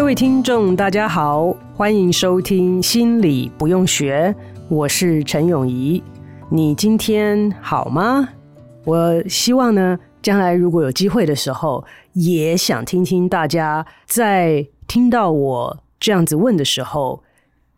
[0.00, 4.34] 各位听众，大家好，欢迎收听《心理不用学》，
[4.70, 6.02] 我是陈永仪。
[6.48, 8.26] 你今天好吗？
[8.86, 17.22] 我希望呢，将来如果有机会的时候，也想听听大家在听到我这样子问的时候，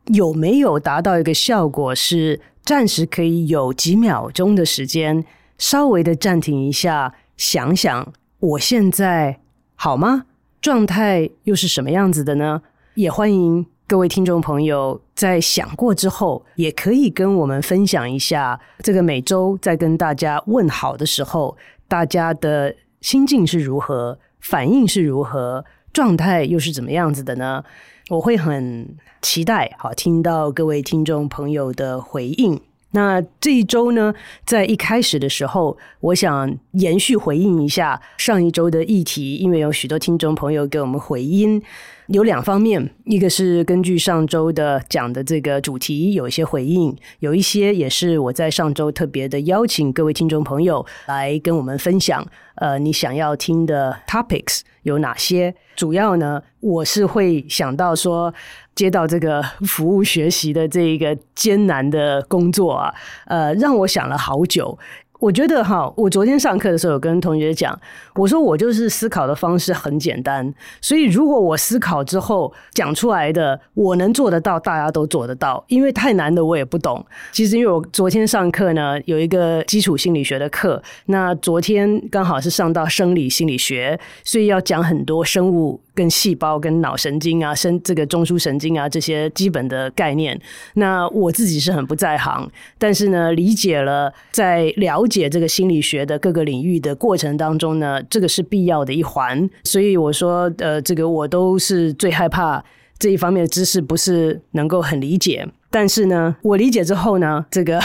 [0.07, 5.25] 有没有达到一个效果，是暂时可以有几秒钟的时间，
[5.59, 9.41] 稍微的暂停一下，想想我现在
[9.75, 10.27] 好吗？
[10.63, 12.63] 状态又是什么样子的呢？
[12.95, 21.57] 也欢迎各位听众朋友在想过之后，也可以跟我们分享一下，这个每周在跟大家问好的时候，
[21.89, 27.65] 大家的心境是如何，反应是如何，状态又是怎么样子的呢？
[28.09, 32.61] 我会很期待，好，听到各位听众朋友的回应。
[32.93, 34.15] 那这一周呢，
[34.47, 41.63] 在一开始的时候，我想延续回应一下上一周的议题，因为有许多听众朋友给我们回音。
[42.09, 52.27] 有两方面，一个是根据上周的讲的这个主题有一些回应，有一些也是我在上周特别的邀请各位听众朋友来跟我们分享。
[52.57, 55.55] 呃，你想要听的 topics 有哪些？
[55.75, 58.35] 主要呢，我是会想到说，
[58.75, 62.95] 接到这个服务学习的这一个艰难的工作啊，
[63.27, 64.79] 呃，让我想了好久。
[65.21, 67.79] 我觉得哈，我昨天上课的时候有跟同学讲，
[68.17, 77.07] 我说我就是思考的方式很简单，所以如果我思考之后讲出来的，我能做得到，大家都做得到，因为太难的我也不懂。
[77.31, 85.81] 其实因为我昨天上课呢，有一个基础心理学的课，那昨天刚好是上到生理心理学，所以要讲很多生物。
[85.95, 90.41] 跟细胞、跟脑神经啊、生这个中枢神经啊这些基本的概念，
[90.75, 92.49] 那我自己是很不在行，
[92.79, 99.49] 但是呢，理解了，在了解这个心理学的各个领域的过程当中呢，这个是必要的一环。
[99.65, 102.65] 所以我说，呃，这个我都是最害怕
[102.99, 107.81] 这一方面的知识不是能够很理解，但是呢，我理解之后呢，这个。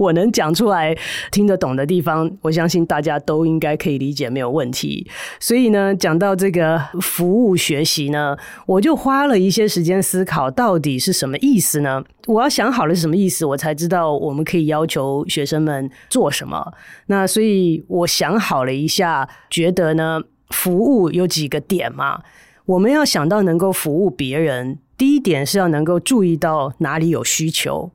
[0.00, 0.96] 我能讲出来
[1.30, 5.06] 听得懂的地方，我相信大家都应该可以理解，没有问题。
[5.38, 8.34] 所以呢，讲到这个服务学习呢，
[8.64, 12.02] 我就花了一些时间思考，到底是什么意思呢？
[12.26, 16.72] 我要想好了是什么意思，我才知道我们可以要求学生们做什么。
[17.08, 22.22] 那所以我想好了一下，觉得呢，服务有几个点嘛，
[22.64, 27.90] 我们要想到能够服务别人，第一点是要能够注意到哪里有需求。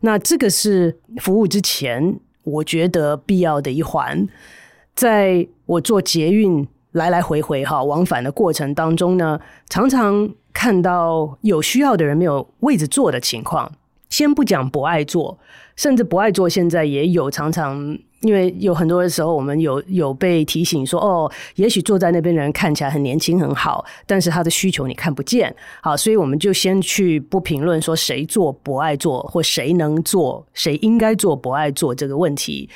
[0.00, 4.26] 那这个是服务之前，我觉得必要的一环。
[4.94, 13.72] 在我做捷运来来回回哈往返的过程当中呢，常常看到有需要的人没有位置坐的情况。
[14.08, 15.38] 先不讲不爱坐，
[15.76, 17.96] 甚至不爱坐，现在也有常常。
[18.22, 25.54] 因为有很多的时候，我们有有被提醒说，哦，也许坐在那边的人看起来很年轻很好，但是他的需求你看不见。
[25.82, 32.68] 好，所以我们就先去不评论说谁坐不爱坐，或谁能坐，谁应该坐不爱坐这个问题。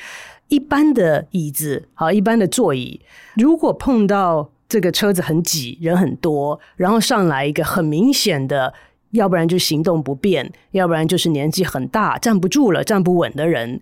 [0.49, 3.01] 一般的椅子，好，一般的座椅，
[3.35, 8.71] 如果碰到这个车子很挤，人很多，然后上来一个很明显的，
[9.11, 13.79] 要不然就行动不便，要不然就是年纪很大，站不住了，站不稳的人。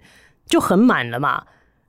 [0.48, 1.44] 就很满了嘛，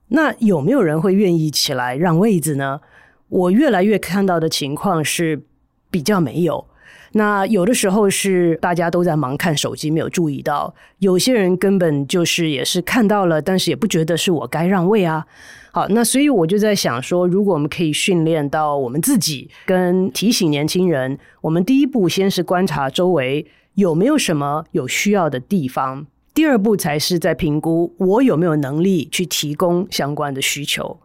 [0.08, 2.82] 那有没有人会愿意起来让位子呢？
[3.28, 5.44] 我越来越看到的情况是
[5.90, 6.66] 比较没有。
[7.12, 15.26] 那有的时候是大家都在忙看手机，没有注意到；有些人根本就是也是看到了，但是也不觉得是我该让位啊。
[15.72, 26.06] 好，那所以我就在想说，如果我们可以训练到我们自己跟提醒年轻人，我们第一步先是观察周围有没有什么有需要的地方。
[26.32, 30.96] 第二步才是在评估我有没有能力去提供相关的需求，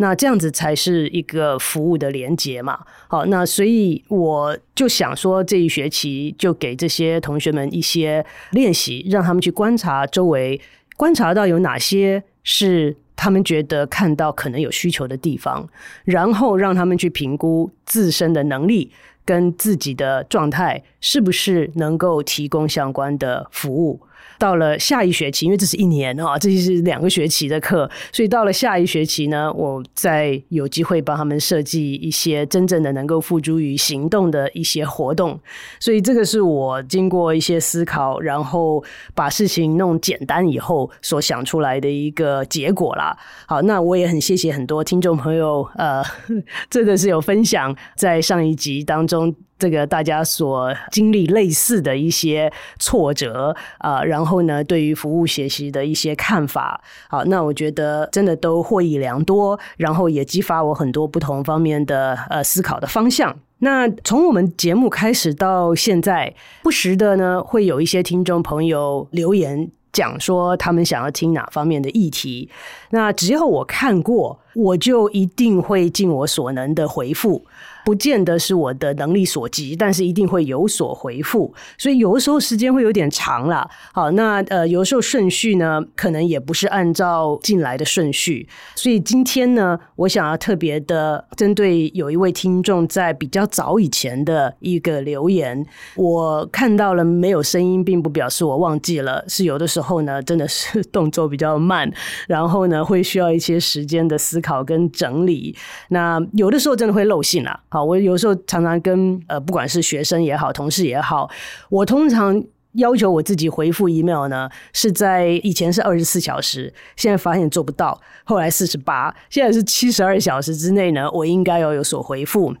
[0.00, 2.80] 那这样子才是一个服务的连接嘛。
[3.06, 10.58] 好，那所以我就想说，这一学期就给这些同学们一些练习，让他们去观察周围，
[10.96, 15.68] 观察到有哪些是他们觉得看到可能有需求的地方，
[16.04, 18.90] 然后让他们去评估自身的能力
[19.26, 24.00] 跟自己的状态是不是能够提供相关的服务。
[24.40, 35.38] 到了下一学期，因为这是一年啊，这是两个学期的课，所以到了下一学期呢，我再有机会帮他们设计一些真正的能够付诸于行动的一些活动。
[35.78, 38.82] 所以这个是我经过一些思考，然后
[39.14, 43.14] 把事情弄简单以后所想出来的一个结果啦。
[43.46, 46.02] 好，那我也很谢谢很多听众朋友，呃，
[46.70, 49.36] 真的是有分享在上一集当中。
[49.60, 63.36] 这个大家所经历类似的一些挫折啊、然后呢，对于服务学习的一些看法，好，那我觉得真的都获益良多，然后也激发我很多不同方面的呃思考的方向。
[63.58, 72.48] 那从我们节目开始到现在，不时的呢会有一些听众朋友留言讲说他们想要听哪方面的议题，
[72.90, 77.44] 那只要我看过，我就一定会尽我所能的回复。
[77.84, 83.68] 不见得是我的能力所及，但是一定会有所回复，所以有的时候时间会有点长啦。
[83.92, 88.48] 好，那呃，有的时候顺序呢，可能也不是按照进来的顺序。
[88.74, 95.64] 所以今天呢，我想要特别的针对有一位听众在比较早以前的一个留言，
[95.96, 101.90] 我看到了没有声音，并不表示我忘记了，是有的时候呢，真的是动作比较慢，
[102.28, 105.56] 然后呢，会需要一些时间的思考跟整理。
[105.88, 107.60] 那有的时候真的会漏信啊。
[107.70, 111.30] 好，我有时候常常跟呃，不管是学生也好，同事也好，
[111.68, 122.54] 我通常要求我自己回复 email 呢，是在以前是二十四小时，现在发现做不到，后来四十八，现在是七十二小时之内呢，我应该要有所回复。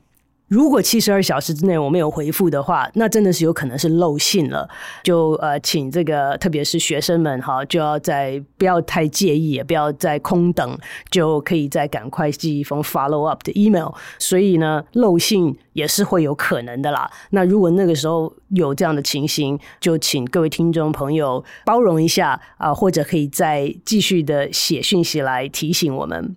[0.50, 4.68] 如果七十二小时之内我没有回复的话，那真的是有可能是漏信了。
[5.04, 10.76] 就呃，请这个特别是学生们哈，就要在不要太介意，也不要再空等，
[11.08, 13.92] 就可以再赶快寄一封 follow up 的 email。
[14.18, 17.08] 所以呢，漏信也是会有可能的啦。
[17.30, 26.34] 那如果那个时候有这样的情形，就请各位听众朋友包容一下啊，或者可以再继续的写讯息来提醒我们。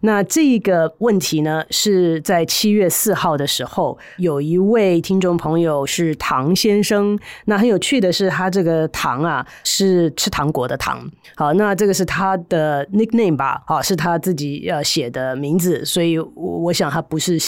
[0.00, 7.18] 那这个问题呢，是在七月四号的时候，有一位听众朋友是唐先生。
[7.46, 11.08] 那很有趣的是，他这个唐啊，是吃糖果的糖。
[11.36, 13.62] 好，那这个是他的 nickname 吧？
[13.66, 17.38] 好，是他自己呃写的名字，所以我想他不是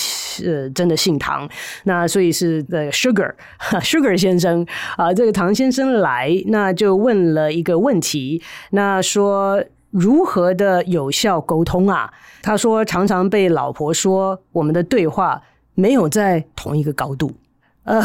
[0.44, 1.48] 呃真的姓唐。
[1.84, 3.32] 那所以是的 Sugar
[3.82, 4.64] Sugar 先生
[4.96, 9.62] 啊，这个唐先生来，那就问了一个问题，那说。
[9.94, 12.12] 如何的有效沟通啊？
[12.42, 15.40] 他说常常被老婆说我们的对话
[15.74, 17.30] 没有在同一个高度。
[17.84, 18.04] 呃，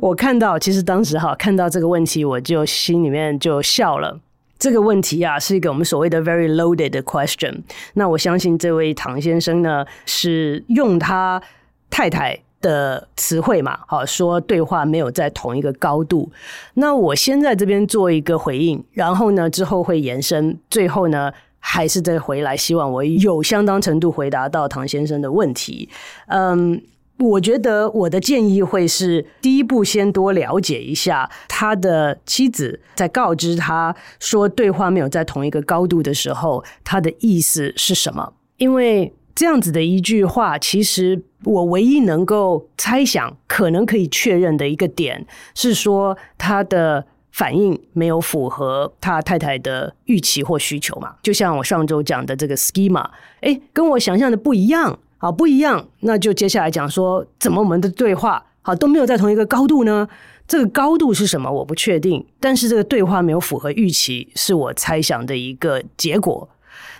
[0.00, 4.20] 我看到其实当时哈看到这个问题，我就心里面就笑了。
[4.60, 7.62] 这个问题啊是一个我们所谓的 very loaded question。
[7.94, 11.42] 那我相信这位唐先生呢是用他
[11.90, 16.30] 太太的词汇嘛，好说对话没有在同一个高度。
[16.74, 25.88] 那我先在这边做一个回应，然后呢之后会延伸，最后呢还是再回来，希望我有相当程度回答到唐先生的问题。
[26.26, 26.82] 嗯，
[27.18, 38.32] 我觉得我的建议会是第一步，先多了解一下他的妻子，在告知他说对话没有在同一个高度的时候，他的意思是什么？
[38.56, 51.14] 因为这样子的一句话，其实我唯一能够猜想，可能可以确认的一个点是说，他的反应没有符合他太太的预期或需求嘛？
[51.22, 53.08] 就像我上周讲的这个 schema，
[53.42, 60.08] 诶，跟我想象的不一样，好，不一样，那就接下来讲说，怎么我们的对话好都没有在同一个高度呢？
[60.48, 61.48] 这个高度是什么？
[61.48, 66.48] 我不确定，但是这个对话没有符合预期，是我猜想的一个结果。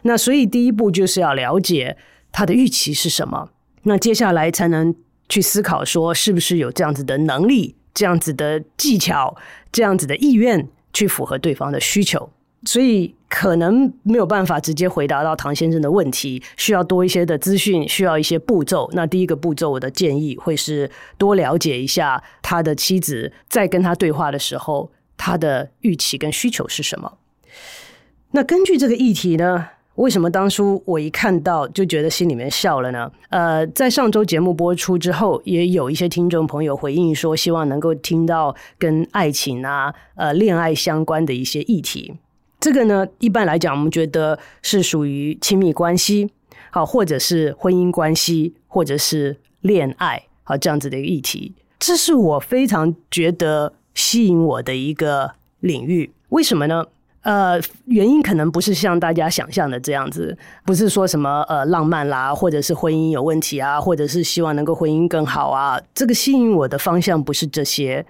[0.02, 1.96] 那所以第一步就是要了解。
[2.38, 3.50] 他的预期是什么？
[3.82, 4.94] 那接下来才能
[5.28, 9.36] 去思考说，是不是有这样子的能力、这样子的技巧、
[9.72, 12.30] 这样子的意愿去符合对方的需求。
[12.62, 18.88] 所以可能没有办法直接回答到唐先生的问题，需要多一些的资讯，需要一些步骤。
[18.92, 27.18] 那第一个步骤，我的建议会是多了解一下他的妻子在跟他对话的时候，他的预期跟需求是什么。
[28.30, 33.10] 那根据这个议题呢，为什么当初我一看到就觉得心里面笑了呢？
[33.30, 42.14] 呃，在上周节目播出之后，也有一些听众朋友回应说，希望能够听到跟爱情啊、呃恋爱相关的一些议题。
[42.60, 46.30] 这个呢，一般来讲，我们觉得是属于亲密关系，
[46.70, 51.56] 好，或者是婚姻关系，或者是恋爱，好，这样子的一个议题。
[51.80, 56.12] 这是我非常觉得吸引我的一个领域。
[56.28, 56.84] 为什么呢？
[57.28, 65.78] 呃，原因可能不是像大家想象的这样子，不是说什么呃浪漫啦，或者是婚姻有问题啊，或者是希望能够婚姻更好啊。
[65.92, 68.06] 这个吸引我的方向不是这些，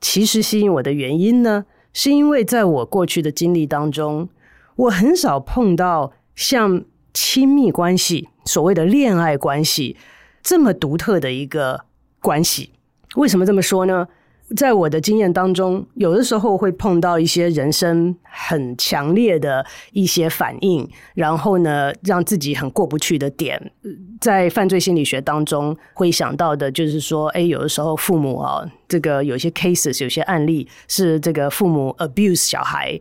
[0.00, 4.28] 其实吸引我的原因呢，是因为在我过去的经历当中，
[4.74, 6.82] 我很少碰到像
[7.14, 9.96] 亲密关系，所谓的恋爱关系
[10.42, 11.84] 这么独特的一个
[12.20, 12.72] 关系。
[13.14, 14.08] 为什么这么说呢？
[14.56, 23.72] 在我的经验当中，有的时候会碰到一些人生很强烈的一些反应，然后呢，让自己很过不去的点。
[24.20, 33.00] 在犯罪心理学当中，会想到的就是说，哎，有的时候父母啊，这个有些 cases，有些案例是这个父母 abuse 小孩，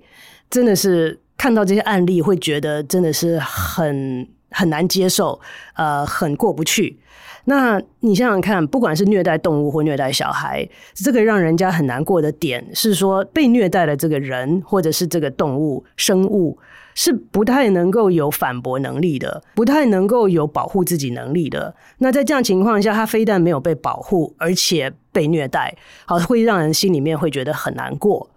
[0.49, 5.39] 真的是看到这些案例，会觉得真的是很很难接受，
[5.75, 6.99] 呃，很过不去。
[7.45, 16.57] 那你想想看，不管是虐待动物或虐待小孩，这个让人家很难过的点是说，被虐待的这个人或者是这个动物生物
[16.93, 21.73] 是不太能够有反驳能力的，不太能够有保护自己能力的。
[21.97, 28.29] 那在这样情况下，他非但没有被保护，而且被虐待，好，会让人心里面会觉得很难过。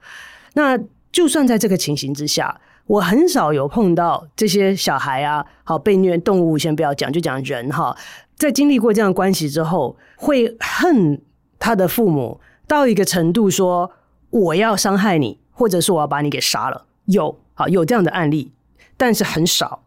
[0.54, 0.78] 那
[1.12, 7.96] 就算在这个情形之下，我很少有碰到这些小孩啊，好，被虐动物，先不要讲，就讲人哈。
[8.37, 11.23] 在经历过这样关系之后，会恨
[11.59, 13.93] 他的父母到一个程度，说
[14.31, 16.85] 我要伤害你，或者说我要把你给杀了。
[17.07, 18.50] 有啊有这样的案例，
[18.97, 19.85] 但是很少。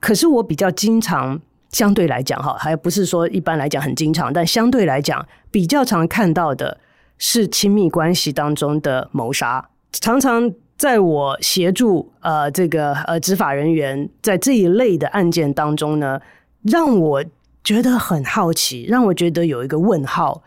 [0.00, 1.40] 可是我比较经常，
[1.70, 6.80] 相对来讲哈，还不是说一般来讲很经常，但相对来讲比较常看到的
[7.18, 9.68] 是亲密关系当中的谋杀。
[9.92, 16.20] 常常在我协助呃这个呃执法人员在这一类的案件当中呢，
[16.62, 17.24] 让我。
[17.66, 20.44] 觉得很好奇，让我觉得有一个问号，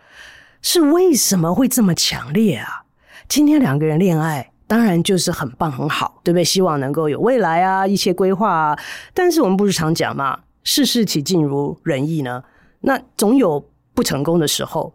[0.62, 2.86] 是为什么会这么强烈啊？
[3.28, 6.46] 今天两个人恋爱，当然就是很棒很好，对不对？
[6.46, 8.80] 希望能够有未来啊，一切规划啊。
[9.14, 12.42] 但是我们不是常讲嘛，事事岂尽如人意呢？
[12.80, 14.94] 那总有不成功的时候。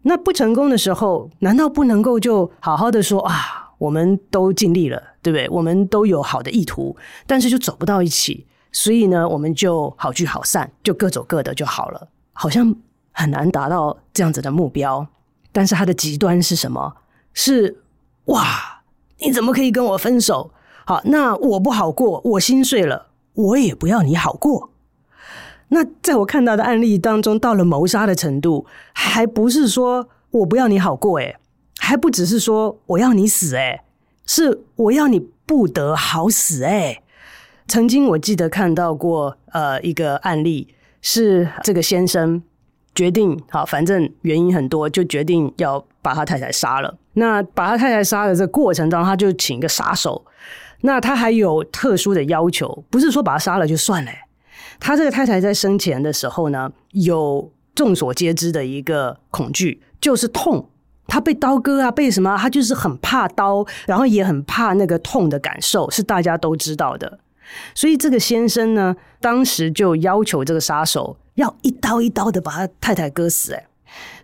[0.00, 3.72] 那不成功的时候，难道不能够就好好的说啊？
[3.76, 5.46] 我们都尽力了，对不对？
[5.50, 8.46] 我们都有好的意图，但是就走不到一起。
[8.78, 12.08] 所以呢，我们就好聚好散，就各走各的就好了。
[12.34, 12.76] 好像
[13.10, 15.06] 很难达到这样子的目标。
[15.50, 16.94] 但是它的极端是什么？
[17.32, 17.78] 是
[18.26, 18.82] 哇，
[19.20, 20.50] 你怎么可以跟我分手？
[20.84, 24.68] 好，那我不好过，我心碎了，我也不要你好过。
[25.68, 31.38] 那在我看到的案例当中，到了谋杀的程度，还不是说我不要你好过，诶，
[31.78, 33.80] 还不只是说我要你死，诶，
[34.26, 37.02] 是我要你不得好死，诶。
[37.68, 40.68] 曾经我记得看到过，呃，一个案例
[41.02, 42.42] 是这个先生
[42.94, 46.96] 决定，好，反正原因很多，就决定要把他太太杀了。
[47.14, 50.24] 那把他太太杀的这个过程当中，他就请一个杀手。
[50.82, 54.10] 那他还有特殊的要求，不是说把他杀了就算了。
[54.78, 60.68] 他这个太太在生前的时候呢，有众所皆知的一个恐惧，就是痛。
[61.08, 62.36] 他被刀割啊，被什么？
[62.36, 67.20] 他就是很怕刀，然后也很怕那个痛的感受，是大家都知道的。
[67.74, 73.52] 所以这个先生呢，当时就要求这个杀手要一刀一刀的把他太太割死。
[73.54, 73.66] 哎，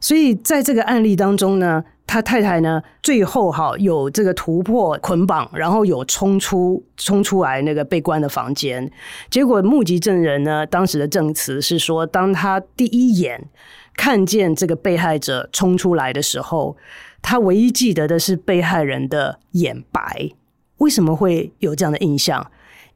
[0.01, 8.91] 所以在这个案例当中呢，他太太呢最后哈有这个突破捆绑，然后有冲出冲出来那个被关的房间。
[9.31, 13.49] 结果目击证人呢，当时的证词是说，当他第一眼
[13.97, 16.77] 看见这个被害者冲出来的时候，
[17.23, 20.31] 他唯一记得的是被害人的眼白。
[20.79, 22.51] 为什么会有这样的印象？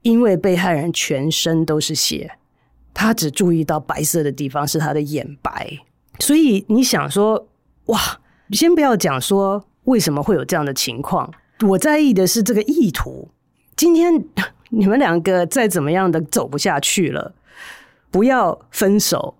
[0.06, 2.38] 因为被害人全身都是血，
[2.94, 5.80] 他只注意到白色的地方是他的眼白，
[6.20, 7.48] 所以你想说，
[7.86, 8.20] 哇，
[8.52, 11.28] 先不要讲说为什么会有这样的情况，
[11.66, 13.28] 我在意的是这个意图。
[13.74, 14.24] 今天
[14.70, 17.34] 你们两个再怎么样的走不下去了，
[18.12, 19.34] 不要分手，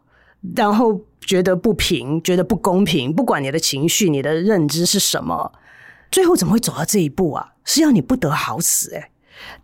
[0.56, 5.52] 然后觉得不平，觉得不公平，不管你的情绪、你的认知是什么，
[6.10, 7.52] 最后怎么会走到这一步啊？
[7.64, 9.12] 是要你不得好死诶。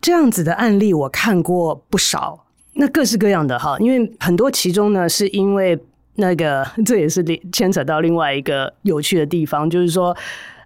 [0.01, 5.79] 这样子的案例我看过不少，那各式各样的哈，因为很多其中呢，是因为
[6.17, 10.17] 那个 这也是牵扯到另外一个有趣的地方，就是说，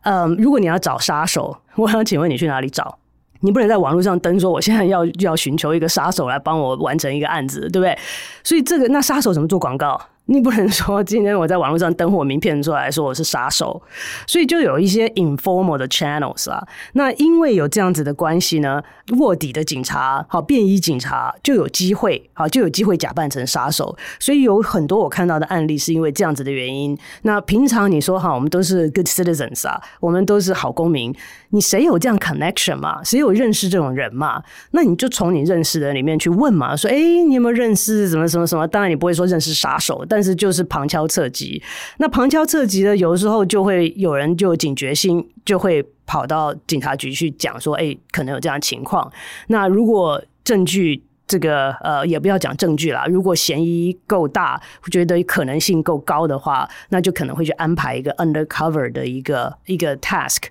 [0.03, 2.99] 嗯，如果你要找杀手，我想请问你去哪里找？
[3.41, 7.97] 你不能在网络上登说我现在要 要寻求一个杀手来帮我完成一个案子，对不对？
[8.43, 10.01] 所以这个那杀手怎么做广告？
[10.29, 13.81] 你不能说今天我在网络上登我名片出来说我是杀手，
[14.27, 16.67] 所以就有一些 informal 的 channels 啊。
[16.95, 18.83] 那因为有这样子的关系呢，
[19.19, 23.97] 卧底的警察，好，便衣警察就有机会，好，就有机会假扮成杀手。
[24.19, 26.97] 所以有很多我看到的案例是因为这样子的原因。
[27.23, 31.15] 那平常你说哈，我们都是 good citizens 啊，我们都是好公民，
[31.51, 33.03] 你谁有这样 connection 嘛？
[33.05, 34.43] 谁有认识这种人嘛？
[34.73, 38.67] 那你就从你认识的里面去问嘛，说，哎，你有没有认识什么什么什么？
[38.67, 41.63] 当然你不会说认识杀手，但是就是旁敲侧击。
[41.99, 49.13] 那旁敲侧击的，有时候就会有人就警觉心，就会跑到警察局去讲说，哎，可能有这样情况。
[49.49, 54.61] 那如果证据这个呃，也不要讲证据啦，如果嫌疑够大，
[54.93, 60.45] 觉得可能性够高的话，那就可能会去安排一个 undercover 的一个一个 task。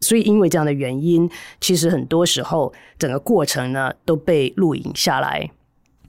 [0.00, 5.50] 所以因为这样的原因，其实很多时候整个过程呢都被录影下来。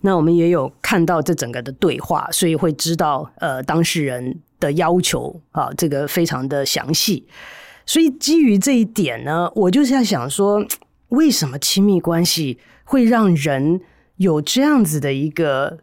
[0.02, 7.28] 那我们也有看到这整个的对话，所以会知道呃当事人的要求啊，这个非常的详细。
[7.86, 10.66] 所以基于这一点呢，我就是在想说，
[11.10, 13.82] 为什么亲密关系会让人
[14.18, 15.80] 有这样子的一个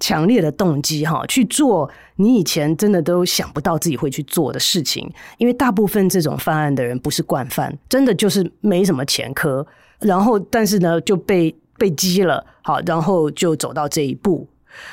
[0.00, 5.10] 强烈的动机哈，去做你以前真的都想不到自己会去做的事情？
[5.38, 9.66] 因为大部分这种犯案的人不是惯犯，真的就是没什么前科，
[10.00, 11.54] 然后但是呢就被。
[11.78, 14.46] 被激了，好，然后就走到这一步。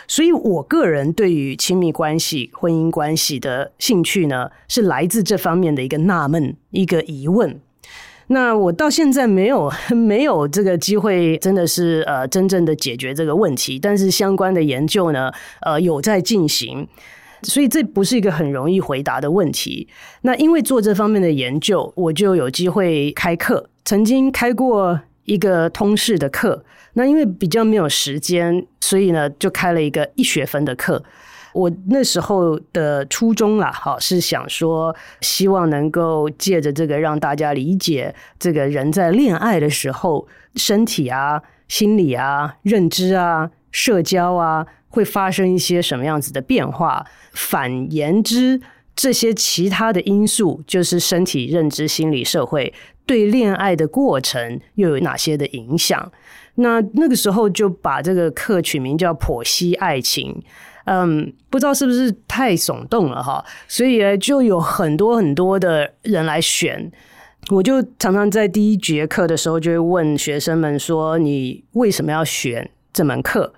[0.07, 7.59] 所以我个人对于亲密关系、婚姻关系的兴趣呢，是来自这方面的一个纳闷、一个疑问。
[8.31, 13.79] 那我到现在没有 没有这个机会，真的是呃真正的解决这个问题。
[13.79, 15.31] 但是相关的研究呢，
[15.61, 16.87] 呃有在进行，
[17.41, 19.87] 所以这不是一个很容易回答的问题。
[20.21, 26.63] 那因为做这方面的研究，我就有机会开课，曾经开过一个通识的课。
[26.93, 31.03] 那因为比较没有时间，所以呢，就开了一个一学分的课。
[31.53, 47.05] 我那时候的初衷啦，好是想说，希望能够借着这个让大家理解，这个人在恋爱的时候，身体啊、心理啊、认知啊、社交啊，会发生一些什么样子的变化。
[47.33, 48.61] 反言之，
[48.95, 52.73] 这些其他的因素，就是身体、认知、心理、社会，
[53.09, 56.11] 对恋爱的过程又有哪些的影响？
[56.55, 60.39] 那那个时候就把这个课取名叫“剖析爱情”，
[60.85, 66.91] 嗯，不知道是不是太耸动了哈，所以，就有很多很多的人来选。
[67.49, 73.51] 我就常常在第一节课的时候就会问学生们说：“你为什么要选这门课？”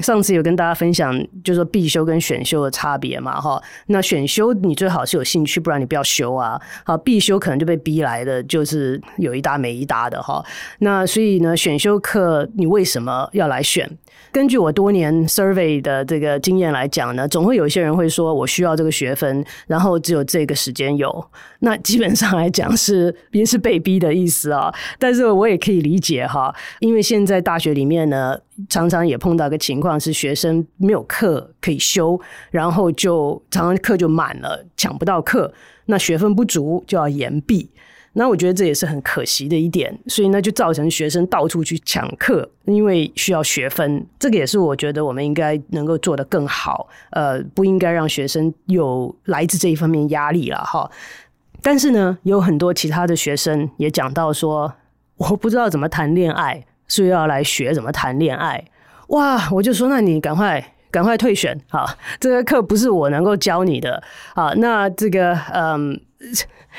[0.00, 3.62] 上次有跟大家分享，就是说必修跟选修的差别嘛，哈。
[3.88, 6.58] 那选修你最好是有兴趣，不然你不要修啊。
[6.84, 10.42] 好，必修可能就被逼来的，就是有一搭没一搭的哈。
[10.78, 13.90] 那所以呢，选修课你为什么要来选？
[14.30, 21.22] 根据我多年 survey 的这个经验来讲呢，总会有一些人会说，我需要这个学分，然后只有这个时间有。
[21.58, 24.72] 那基本上来讲是也是被逼的意思啊。
[24.98, 28.38] 但是我也可以理解哈，因为现在大学里面呢，
[28.70, 32.18] 常常也碰到个情况是学生没有课可以修，
[32.50, 35.52] 然后就常常课就满了，抢不到课，
[35.86, 37.68] 那学分不足就要延毕。
[38.14, 44.06] 那我觉得这也是很可惜的一点，所以呢，就造成学生到处去抢课，因为需要学分。
[44.18, 50.90] 这个也是我觉得我们应该能够做得更好，呃，不应该让学生有来自这一方面压力了哈。
[51.62, 54.74] 但是呢，有很多其他的学生也讲到说，
[55.16, 58.62] 我不知道怎么谈恋爱，所以要来学怎么谈恋爱。
[59.12, 61.86] 哇，我就说，那你赶快赶快退选哈，
[62.20, 64.02] 这个课不是我能够教你的
[64.34, 64.52] 啊。
[64.56, 65.98] 那这个嗯。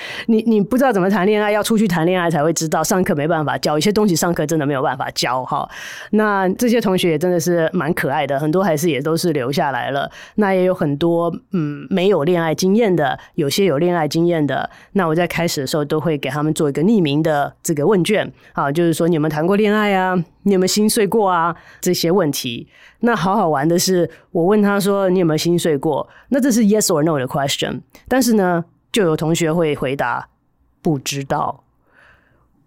[0.27, 2.83] 你你不知道怎么谈恋爱，要出去谈恋爱才会知道。
[2.83, 5.67] 上课没办法教，有些东西上课真的没有办法教哈。
[6.11, 10.09] 那这些同学也真的是蛮可爱的，很多还是也都是留下来了。
[10.35, 14.69] 那也有很多嗯没有恋爱经验的，有些有恋爱经验的。
[14.93, 20.15] 那我在开始的时候都会给他们做一个匿名的这个问卷啊，就是说你们谈过恋爱啊？
[20.43, 21.55] 你有没有心碎过啊？
[21.79, 22.67] 这些问题。
[22.99, 26.07] 那好好玩的是，我问他说你有没有心碎过？
[26.29, 28.65] 那这是 yes or no 的 question，但是呢。
[28.93, 30.29] 就有同学会回答
[30.81, 31.63] 不知道，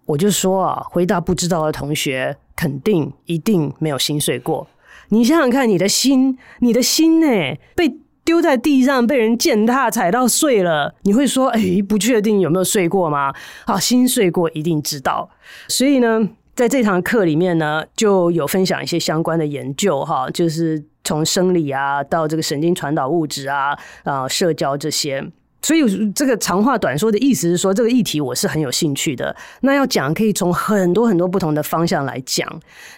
[0.05, 4.67] 我就说啊，回答不知道的同学肯定一定没有心碎过。
[5.09, 13.33] 你想想看，你的心，你的心呢，被丢在地上，被人践踏踩到碎了，你会说，哎，不确定有没有碎过吗？
[13.63, 15.29] 啊，心碎过一定知道。
[15.69, 25.25] 所以呢，在这堂课里面呢，就有分享一些相关的研究哈，就是从生理啊到这个神经传导物质啊啊社交这些。
[25.61, 29.35] 所以这个长话短说的意思是说，这个议题我是很有兴趣的。
[29.61, 32.47] 那要讲，可以从很多很多不同的方向来讲。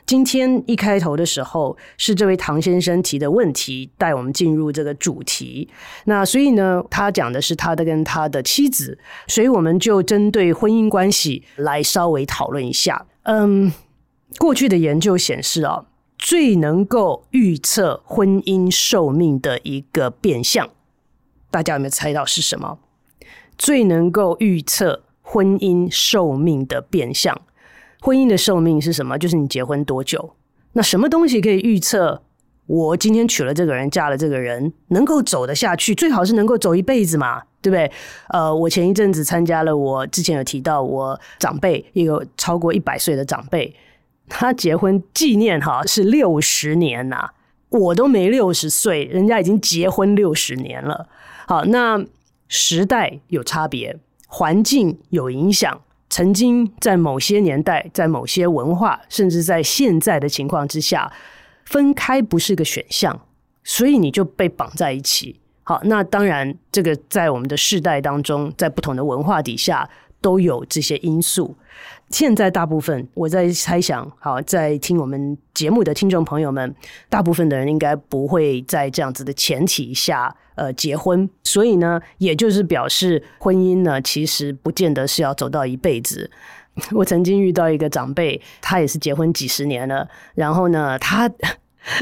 [0.05, 5.67] 今天一开头的时候，是这位唐先生提的问题，带我们进入这个主题。
[6.05, 13.05] 那所以呢，他讲的是他的跟他的妻子，所以我们就针对婚姻关系来稍微讨论一下。
[13.23, 13.71] 嗯，
[14.37, 15.85] 过去的研究显示啊，
[16.17, 20.69] 最能够预测婚姻寿命的一个变相。
[21.51, 22.79] 大家有没有猜到是什么？
[23.57, 27.39] 最能够预测婚姻寿命的变相？
[28.01, 29.17] 婚姻的寿命是什么？
[29.17, 30.35] 就是你结婚多久？
[30.73, 32.21] 那什么东西可以预测？
[32.67, 35.95] 我今天娶了这个人，嫁了这个人，能够走得下去？
[35.95, 37.91] 最好是能够走一辈子嘛，对不对？
[38.29, 43.75] 呃，我前一阵子参加了，我之前有提到，我长辈一个超过一百岁的长辈，
[44.27, 47.31] 他结婚纪念哈是六十年呐、
[47.69, 51.09] 我都没六十岁，人家已经结婚六十年了。
[51.49, 52.05] 好，那
[52.47, 55.81] 时代有差别，环境有影响。
[56.07, 61.11] 曾经在某些年代，在某些文化，甚至在现在的情况之下，
[61.65, 63.19] 分开不是个选项，
[63.63, 65.39] 所以你就被绑在一起。
[65.63, 69.89] 好，那当然，这个在我们的世代当中，在不同的文化底下，
[70.21, 71.57] 都有这些因素。
[72.11, 76.75] 现在大部分我在猜想，好，在听我们节目的听众朋友们，
[77.09, 81.29] 大部分的人应该不会在这样子的前提下，呃，结婚。
[81.43, 86.29] 所以呢，也就是表示婚姻呢，其实不见得是要走到一辈子。
[86.91, 91.29] 我曾经遇到一个长辈，他也是结婚几十年了，然后呢，他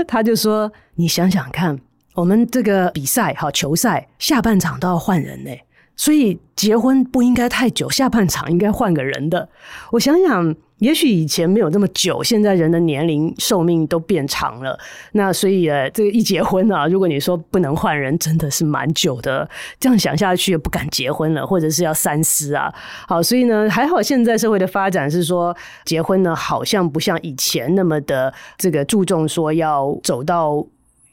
[0.08, 1.80] 他就说：“你想想看，
[2.14, 5.52] 我们这个比赛，好，球赛下半场都要换人呢。”
[5.96, 9.50] 所以结婚不应该太久，下半场应该换个人的。
[9.92, 14.78] 我想想，也许以前没有这么久，现在人的年龄寿命都变长了。
[15.14, 19.50] 那所以呃，这个一结婚啊，如果你说不能换人，真的是蛮久的。
[19.80, 22.74] 这样想下去也不敢结婚了，或者是要三思啊。
[23.08, 30.66] 好，所以呢，还好现在社会的发展是说，结婚呢好像不像以前那么的这个注重说要走到。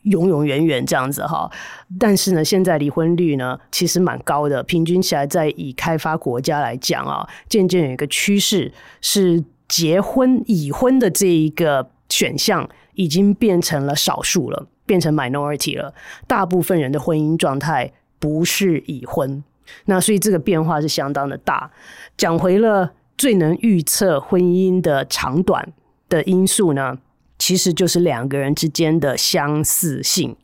[0.04, 1.50] 永永远远这样子哈，
[1.98, 15.94] 但是呢，现在离婚率呢其实蛮高的，平均起来在以开发国家来讲啊，渐渐有一个趋势是结婚已婚的这一个选项已经变成了少数了，变成 minority 了。
[16.26, 19.42] 大部分人的婚姻状态不是已婚，
[19.86, 21.70] 那所以这个变化是相当的大。
[22.16, 25.72] 讲回了最能预测婚姻的长短
[26.08, 26.98] 的因素呢，
[27.38, 30.36] 其实就是两个人之间的相似性，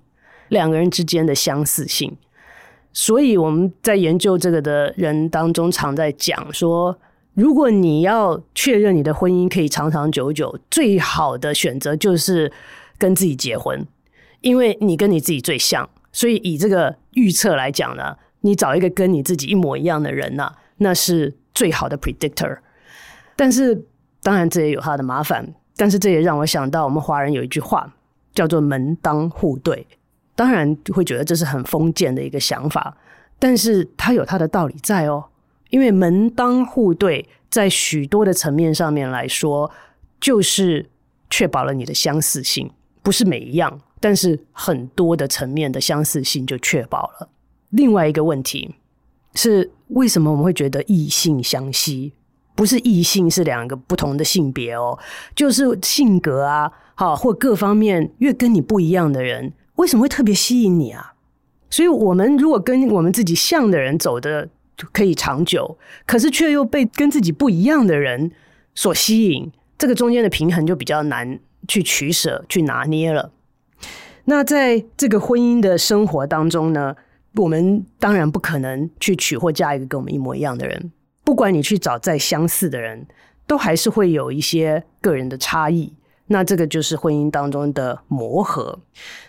[0.49, 2.17] 两个人之间的相似性。
[2.93, 6.99] 所以我们在研究这个的人当中，常在讲说，
[7.41, 12.53] 如果你要确认你的婚姻可以长长久久，最好的选择就是
[12.99, 13.87] 跟自己结婚，
[14.43, 15.89] 因为你跟你自己最像。
[16.13, 22.59] 所以以这个预测来讲呢，你找一个跟你自己一模一样的人呢，那是最好的 predictor。
[23.37, 23.87] 但是
[24.23, 25.55] 当然这也有它的麻烦。
[25.79, 27.91] 但是这也让我想到，我们华人有一句话
[28.35, 29.87] 叫做“门当户对”，
[30.37, 32.95] 当然会觉得这是很封建的一个想法，
[33.39, 35.25] 但是它有它的道理在哦。
[35.71, 39.71] 因为门当户对，在许多的层面上面来说，
[40.21, 40.91] 就是
[41.31, 42.71] 确保了你的相似性，
[43.03, 47.29] 不是每一样，但是很多的层面的相似性就确保了。
[47.71, 48.75] 另外一个问题
[49.35, 52.13] 是，为什么我们会觉得异性相吸？
[52.57, 54.99] 不是异性，是两个不同的性别哦，
[55.35, 61.15] 就是性格啊，好或各方面越跟你不一样的人，为什么会特别吸引你啊？
[61.71, 64.49] 所以，我们如果跟我们自己像的人走的
[64.93, 68.31] 可以长久，可是却又被跟自己不一样的人
[68.75, 71.39] 所吸引，这个中间的平衡就比较难
[71.69, 73.33] 去取舍、去拿捏了。
[74.25, 76.95] 那在这个婚姻的生活当中呢，
[77.37, 80.93] 我们当然不可能去娶或嫁一个跟我们一模一样的人。
[81.25, 83.07] 不管你去找再相似的人，
[83.47, 85.95] 都还是会有一些个人的差异。
[86.27, 88.79] 那这个就是婚姻当中的磨合。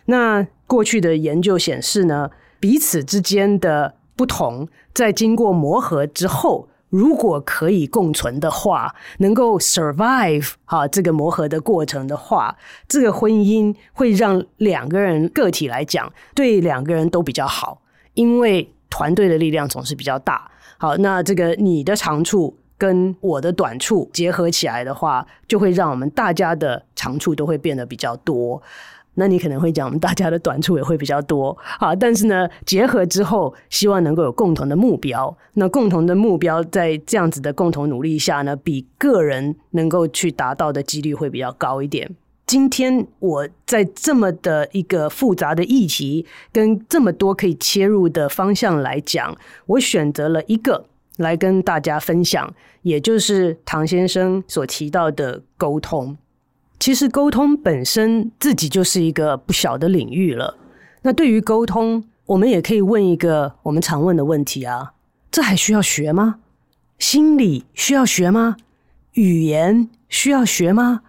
[0.05, 12.55] 那过去的研究显示呢，彼此之间的不同，在经过磨合之后，如果可以共存的话，能够 survive 哈这个磨合的过程的话，
[12.87, 17.81] 这个婚姻会让两个人个体来讲，对两个人都比较好，
[18.13, 20.51] 因为团队的力量总是比较大。
[20.77, 28.61] 好，那这个你的长处跟我的短处结合起来的话，就会让我们大家的长处都会变得比较多。
[29.15, 31.57] 那你可能会讲，我们大家的短处也会比较多。
[31.61, 35.37] 好，但是呢，结合之后，希望能够有共同的目标。
[35.55, 42.09] 那共同的目标在这样子的共同努力下呢，比个人能够去达到的几率会比较高一点。
[42.47, 50.85] 今天我在这么的一个复杂的议题，跟这么多可以切入的方向来讲，我选择了一个
[51.17, 56.17] 来跟大家分享，也就是唐先生所提到的沟通。
[56.81, 60.57] 其实沟通本身自己就是一个不小的领域了。
[61.03, 64.93] 那对于沟通，我们也可以问一个我们常问的问题啊：
[65.29, 66.39] 这还需要学吗？
[66.97, 68.57] 心理需要学吗？
[69.13, 71.01] 语言需要学吗？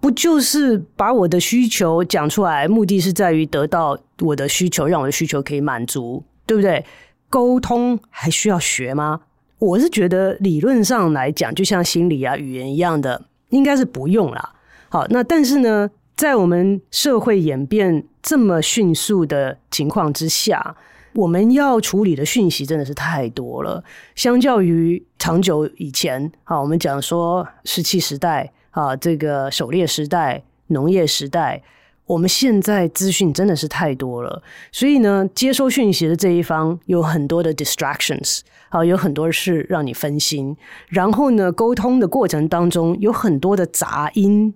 [0.00, 6.84] 不就是把我的需求讲出来，目的是在于得到我的需求，让我的需求可以满足，对不对？
[7.30, 9.22] 沟通还需要学吗？
[9.58, 14.52] 我是觉得理论上来讲，就像心理啊、语言一样的，应该是不用啦。
[14.88, 20.76] 好，那但是呢，在我们社会演变这么迅速的情况之下，
[21.14, 23.82] 我们要处理的讯息真的是太多了。
[24.14, 28.52] 相较于长久以前，好，我们讲说石器时代。
[28.76, 31.62] 啊，这个狩猎时代、农业时代，
[32.04, 40.54] 我们现在资讯真的是太多了，所以呢，接收讯息的这一方有很多的 distractions，啊，有很多事让你分心。
[40.88, 44.52] 然后呢，沟通的过程当中有很多的杂音。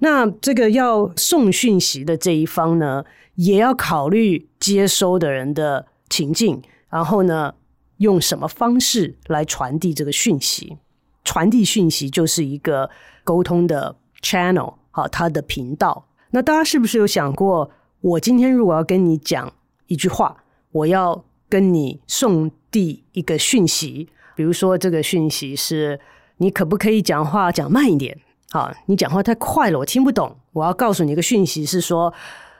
[0.00, 3.04] 那这个要送讯息的这一方呢，
[3.36, 6.60] 也要考虑接收的人的情境，
[6.90, 7.54] 然后呢，
[7.96, 10.76] 用什么方式来传递这个讯息？
[11.24, 12.90] 传递讯息就是一个。
[13.22, 16.08] 沟通的 channel，好，它的频道。
[16.30, 19.52] 那大家是不是有想过，我今天如果要跟你讲
[19.86, 26.00] 一句话，我要跟你送递一个讯息，比如说这个讯息是，
[26.38, 28.18] 你可不可以讲话讲慢一点？
[28.50, 30.36] 好，你讲话太快了，我听不懂。
[30.52, 32.12] 我要告诉你一个讯息是说，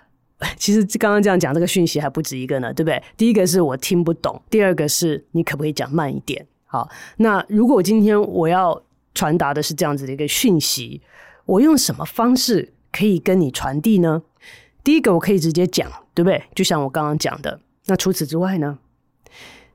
[0.57, 3.03] 其实刚刚这样讲，这个讯息还不止一个呢，对不对？
[3.17, 6.47] 第一个是我听不懂，第二个是你可不可以讲慢一点？
[6.67, 8.83] 好，那如果今天我要。
[9.13, 11.03] 传达的是这样子的一个讯息，
[11.45, 14.23] 我用什么方式可以跟你传递呢？
[14.85, 16.45] 第一个，我可以直接讲，对不对？
[16.55, 17.61] 就像我刚刚讲的。
[17.87, 18.79] 那除此之外呢？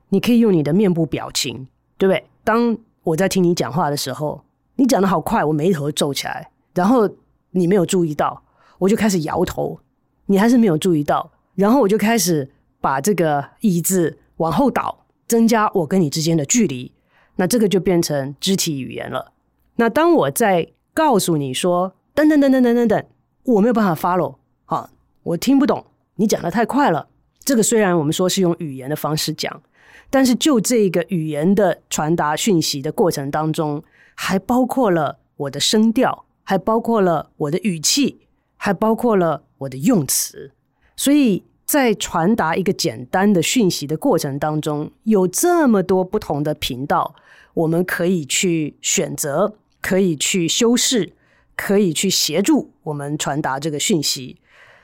[0.08, 2.24] 你可以用你的面部表情，对不对？
[2.44, 4.42] 当我在听你讲话的时候，
[4.76, 7.08] 你讲得好快，我眉头皱起来，然后
[7.50, 8.42] 你没有注意到，
[8.78, 9.80] 我就开始摇头，
[10.26, 16.92] 你还是没有注意到，然后我就开始把这个椅子往后倒，增加我跟你之间的距离。
[17.36, 19.32] 那这个就变成肢体语言了。
[19.76, 23.04] 那当我在告诉你说等等等等等等等，
[23.44, 24.88] 我没有办法 follow，好，
[25.22, 25.84] 我听不懂，
[26.14, 27.08] 你讲得太快了。
[27.44, 29.62] 这个虽然我们说是用语言的方式讲，
[30.08, 33.82] 但是就这个语言的传达讯息的过程当中，
[34.16, 38.26] 还包括了我的声调，还包括了我的语气，
[38.56, 40.50] 还包括了我的用词，
[40.96, 41.44] 所以。
[41.66, 47.16] 在传达一个简单的讯息的过程当中，有这么多不同的频道，
[47.54, 51.14] 我们可以去选择，可以去修饰，
[51.56, 54.36] 可以去协助我们传达这个讯息。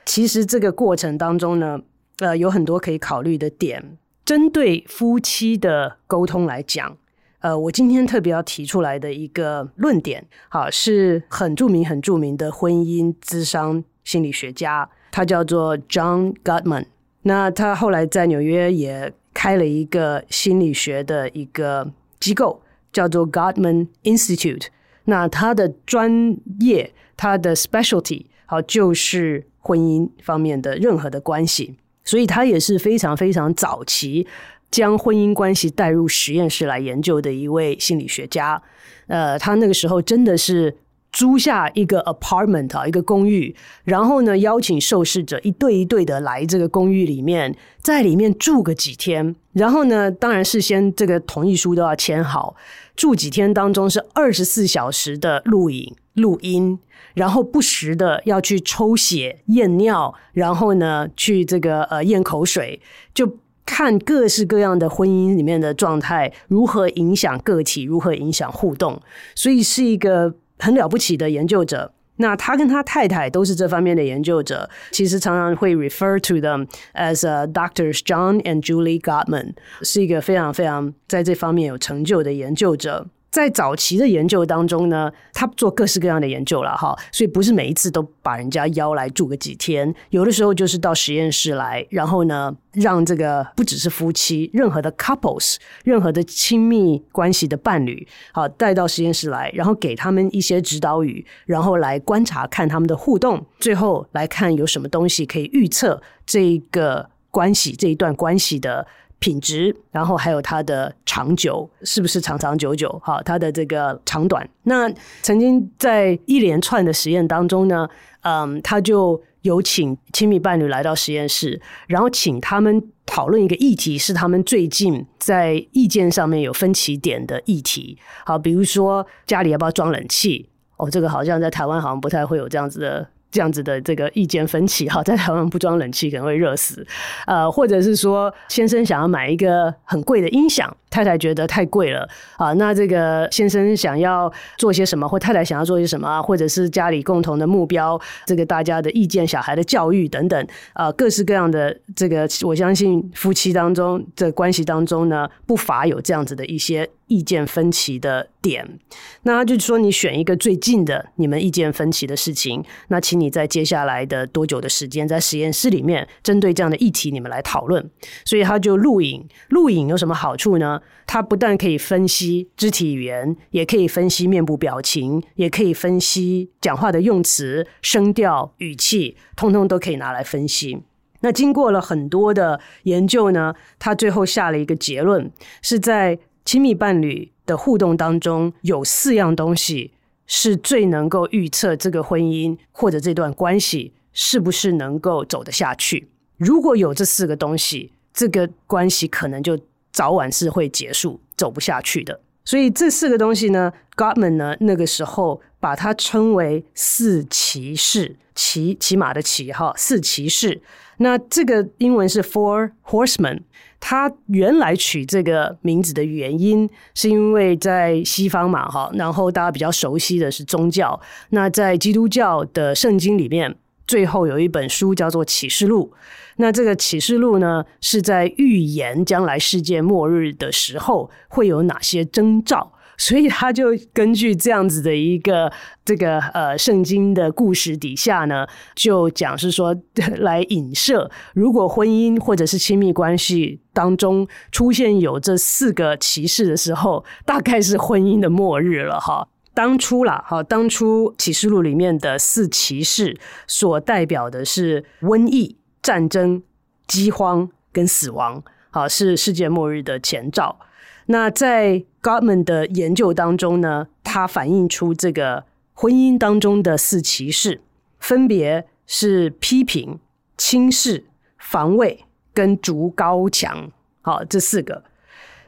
[0.04, 1.78] 其实这个过程当中呢，
[2.18, 3.96] 呃，有很多可以考虑的点。
[4.24, 6.98] 针对夫妻的沟通来讲，
[7.42, 14.88] 呃，我今天特别要提出来的一个论点，好，是很著名、很著名的婚姻咨商心理学家。
[15.10, 16.86] 他叫做 John Gottman，
[17.22, 24.68] 那他后来在纽约也开了一个心理学的一个机构，叫做 Gottman Institute。
[25.04, 34.26] 那他的专业，他的 specialty，好，就是婚姻方面的任何的关系，所以他也是非常非常早期
[34.72, 38.60] 将婚姻关系带入实验室来研究的一位心理学家。
[39.06, 40.76] 呃，他那个时候真的是。
[41.12, 43.54] 租下一个 apartment 啊，一个公寓，
[43.84, 52.56] 然后呢，邀请受试者一对一对的来这个公寓里面，在里面住个几天，然后呢，当然事先这个同意书都要签好。
[52.96, 56.78] 住几天当中是二十四小时的录影录音，
[57.12, 62.80] 然后不时的要去抽血验尿，然后呢，去这个呃验口水，
[63.12, 69.00] 就看各式各样的婚姻里面的状态如何影响个体，如何影响互动，
[69.34, 70.34] 所以是一个。
[70.58, 83.08] 很了不起的研究者，那他跟他太太都是这方面的研究者，其实常常会 refer to them as Doctors John and Julie Gottman，是一个非常非常在这方面有成就的研究者。
[83.32, 108.86] 在早期的研究当中呢，他做各式各样的研究了哈，所以不是每一次都把人家邀来住个几天，有的时候就是到实验室来，然后呢，让这个不只是夫妻，任何的 couples，任何的亲密关系的伴侣，好带到实验室来，然后给他们一些指导语，然后来观察看他们的互动，最后来看有什么东西可以预测这个关系这一段关系的
[109.22, 112.90] 品质，然后还有它的长久，是不是长长久久？
[113.04, 114.46] 哈，它的这个长短。
[114.64, 117.88] 那曾经在一连串的实验当中呢，
[118.22, 127.96] 嗯，他就有请亲密伴侣来到实验室，然后请他们讨论一个议题，是他们最近在意见上面有分歧点的议题。
[128.26, 130.48] 好，比如说家里要不要装冷气？
[130.78, 133.08] 哦，这个好像在台湾好像不太会有这样子的。
[133.32, 136.86] 这样子的这个意见分歧哈， 在台湾不装冷气可能会热死，
[137.26, 156.86] 呃，或者是说先生想要买一个很贵的音响，太太觉得太贵了啊，那这个先生想要做些什么，或太太想要做些什么，或者是家里共同的目标，这个大家的意见、小孩的教育等等，啊，各式各样的这个，我相信夫妻当中的关系当中呢，不乏有这样子的一些。
[157.12, 158.78] 意见分歧的点，
[159.24, 167.90] 那就说，你选一个最近的你们意见分歧的事情，那请你在接下来的多久的时间，在实验室里面针对这样的议题，你们来讨论。
[168.24, 170.80] 所以他就录影，录影有什么好处呢？
[171.06, 180.78] 他不但可以分析肢体语言，也可以分析面部表情，也可以分析讲话的用词、声调、语气，通通都可以拿来分析。
[181.20, 186.18] 那经过了很多的研究呢，他最后下了一个结论，是在。
[186.44, 189.92] 亲密伴侣的互动当中，有四样东西
[190.26, 196.08] 是最能够预测这个婚姻或者这段关系是不是能够走得下去。
[196.36, 199.58] 如果有这四个东西，这个关系可能就
[199.92, 202.20] 早晚是会结束，走不下去的。
[202.44, 210.60] 所以这四个东西呢，Gottman 呢那个时候把它称为四骑士，骑骑马的骑哈，四骑士。
[210.98, 213.42] 那这个英文是 Four Horsemen。
[213.84, 220.98] 他原来取这个名字的原因，是因为在西方嘛，哈，然后大家比较熟悉的是宗教。
[221.30, 225.92] 那在基督教的圣经里面，最后有一本书叫做《启示录》。
[226.36, 232.72] 那这个《启示录》呢，是在预言将来世界末日的时候会有哪些征兆。
[232.98, 235.52] 所以他就根据这样子的一个
[235.84, 239.74] 这个呃圣经的故事底下呢，就讲是说
[240.18, 249.28] 来影射，如果婚姻或者是亲密关系当中出现有这四个骑士的时候，大概是婚姻的末日了哈。
[249.54, 256.42] 当初啦，哈，当初启示录里面的四骑士所代表的是瘟疫、战争、
[256.86, 260.58] 饥荒跟死亡，好，是世界末日的前兆。
[261.06, 267.60] 那在 Gottman 的研究当中呢，他反映出这个婚姻当中的四骑士，
[267.98, 269.98] 分别是批评、
[270.36, 271.04] 轻视、
[271.38, 273.70] 防卫跟筑高墙。
[274.00, 274.84] 好，这四个，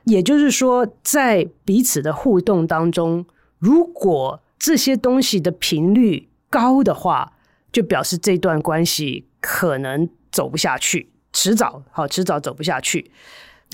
[0.04, 3.26] 也就是说，在彼此的互动当中，
[3.58, 7.32] 如果这些东西的频率高的话，
[7.72, 13.10] 就表示这段关系可能走不下去，迟早好，迟早走不下去。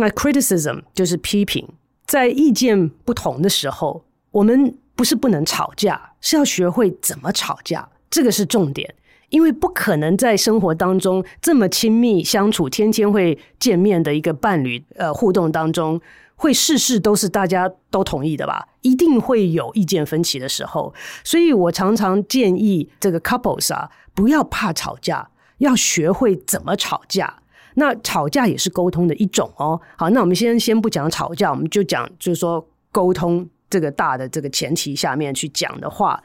[0.01, 1.69] 那 criticism 就是批评，
[2.07, 8.95] 在意见不同的时候，我们不是不能吵架，是要学会怎么吵架，这个是重点。
[9.29, 16.01] 因为不可能在生活当中这么亲密相处，天天会见面的一个伴侣，呃，互动当中，
[16.35, 18.69] 会事事都是大家都同意的吧？
[18.81, 20.95] 一定会有意见分歧的时候。
[21.23, 27.43] 所以我常常建议这个 couples 啊，不要怕吵架，要学会怎么吵架。
[27.75, 29.81] 那吵架也是沟通的一种哦。
[29.97, 36.23] 好，那我们先先不讲吵架，我们就讲就是说沟通这个大的这个前提下面去讲的话，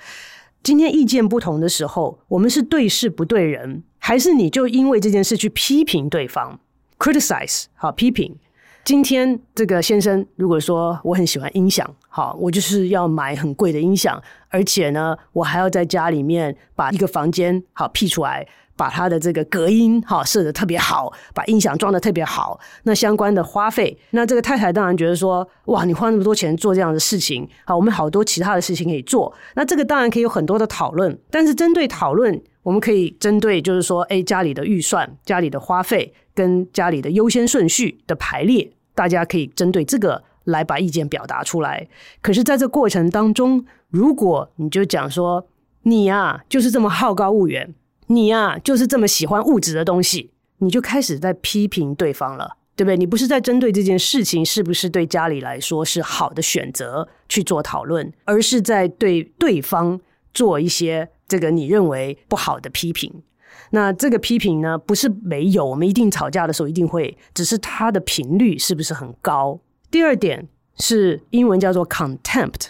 [0.63, 6.59] 今天意见不同的时候，我们是对事不对人，还是你就因为这件事去批评对方
[6.97, 8.35] ？criticize 好，批评。
[8.83, 18.47] 今天这个先生如果说我很喜欢音响，好，我就是要买很贵的音响，而且呢，我还要在家里面把一个房间好辟出来。
[18.77, 41.87] 把它的这个隔音哈设的特别好，把音响装得特别好，那相关的花费，那这个太太当然觉得说，哇，你花那么多钱做这样的事情，好，我们好多其他的事情可以做，那这个当然可以有很多的讨论，但是针对讨论，我们可以针对就是说，哎，家里的预算、家里的花费跟家里的优先顺序的排列，大家可以针对这个来把意见表达出来。
[42.21, 45.47] 可是，在这过程当中，如果你就讲说，
[45.83, 47.73] 你、啊，就是这么好高骛远。
[48.07, 52.97] 你呀、就是这么喜欢物质的东西，你就开始在批评对方了，对不对？
[52.97, 59.99] 你不是在针对这件事情是不是对家里来说是好的选择去做讨论，而是在对对方
[60.33, 63.23] 做一些这个你认为不好的批评。
[63.71, 69.59] 那这个批评呢，不是没有，我们一定吵架的时候一定会，只是它的频率是不是很高？
[69.89, 72.67] 第二点是英文叫做 contempt，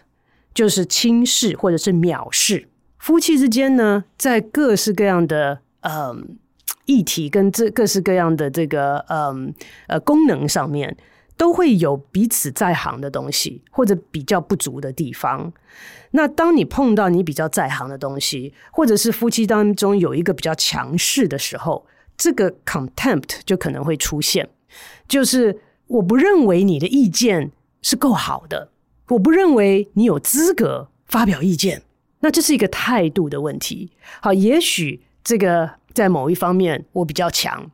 [0.53, 2.69] 就是轻视或者是藐视。
[3.05, 6.39] 夫妻之间呢，在各式各样的嗯
[6.85, 9.53] 议题跟这各式各样的这个嗯
[9.85, 10.97] 呃功能上面，
[11.37, 15.53] 都会有彼此在行的东西，或者比较不足的地方。
[16.13, 21.85] 那当你碰到你比较在行的东西，或者是夫妻当中有一个比较强势的时候，
[22.17, 24.49] 这个 contempt 就可能会出现。
[25.07, 27.51] 就是我不认为你的意见
[27.83, 28.71] 是够好的，
[29.09, 31.83] 我不认为你有资格发表意见。
[32.25, 33.91] 那这是一个态度的问题。
[34.19, 37.69] 好，也许这个在某一方面我比较强。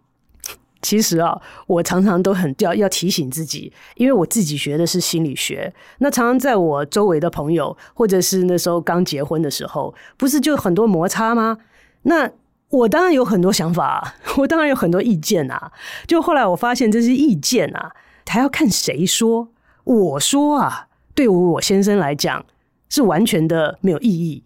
[0.81, 5.73] 其实啊，我常常都很要要提醒自己，因为我自己学的是心理学。
[5.99, 11.59] 那常常在我周围的朋友，或者是那时候刚结婚的时候，不是就很多摩擦吗？
[12.01, 12.29] 那
[12.67, 15.71] 我当然有很多想法， 我当然有很多意见啊。
[16.05, 17.93] 就后来我发现这些意见啊，
[18.27, 19.47] 还要看谁说。
[19.85, 22.43] 我说啊，对我我先生来讲
[22.91, 24.43] 是完全的没有意义，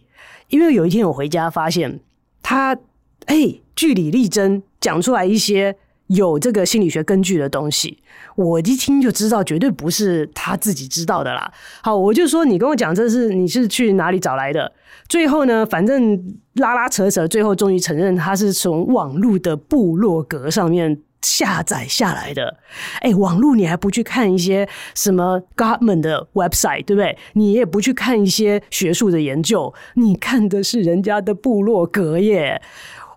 [0.47, 1.99] 因为有一天我回家发现
[2.41, 2.77] 他
[3.25, 5.75] 哎据理力争讲出来一些。
[6.07, 7.97] 有这个心理学根据的东西，
[8.35, 11.51] 我一听就知道绝对不是他自己知道的啦。
[11.81, 14.71] 好，我就说你跟我讲这是你是去哪里找来的？
[15.09, 20.95] 最后呢，反正拉拉扯扯，最后终于承认他是从网络的部落格上面
[21.25, 22.57] 下载下来的。
[23.01, 27.17] 哎，网络你还不去看一些什么 government 的 website，对不对？
[27.33, 32.61] 你也不去看一些学术的研究，你看的是人家的部落格耶。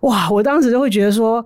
[0.01, 1.45] 哇，我当时就会觉得说。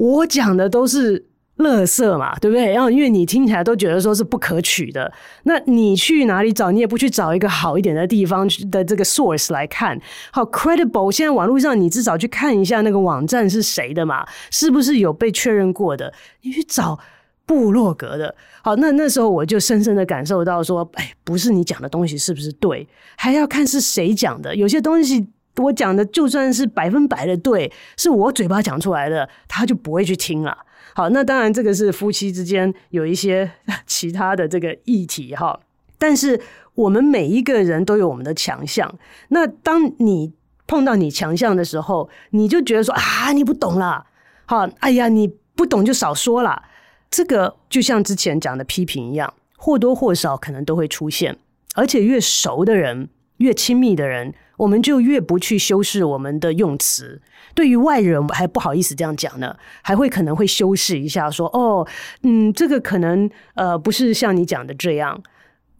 [0.00, 1.26] 我讲的都是
[1.58, 2.72] 垃圾嘛，对不对？
[2.72, 6.70] 然后因为你听起来都觉得说是不可取的，那你去哪里找？
[6.70, 10.00] 你也不去找一个好一点的地方的这个 source 来看，
[10.30, 11.10] 好 credible。
[11.10, 16.12] 现在网络上你至少去看一下那个网站是谁的嘛，是不是有被确认过的？
[16.42, 16.98] 你去找
[17.44, 18.34] 部落格的。
[18.62, 22.86] 好，那那时候我就深深的感受到说，哎，不是你讲的东西是不是对，
[23.16, 24.54] 还要看是谁讲的。
[24.54, 25.26] 有些东西。
[25.60, 30.56] 我讲的就算是百分百的对，是我嘴巴讲出来的，他就不会去听了。
[30.94, 33.50] 好，那当然这个是夫妻之间有一些
[33.86, 35.58] 其他的这个议题哈。
[35.98, 36.40] 但是
[36.74, 38.92] 我们每一个人都有我们的强项。
[39.28, 40.32] 那当你
[40.66, 44.06] 碰到你强项的时候，你就觉得说啊，你不懂啦。
[44.46, 46.62] 好，哎呀，你不懂就少说啦。
[47.10, 51.36] 这个就像之前讲的批评一样，或多或少可能都会出现，
[51.74, 53.08] 而且越熟的人，
[53.38, 54.34] 越亲密的人。
[54.58, 57.22] 我们就越不去修饰我们的用词，
[57.54, 61.88] 对于外人还不好意思这样讲呢，还会可能会修饰一下，说哦，
[62.24, 65.22] 嗯，这个可能呃不是像你讲的这样。